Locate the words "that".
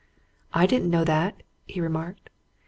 1.03-1.43